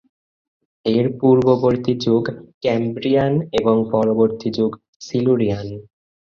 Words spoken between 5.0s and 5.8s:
Silurian.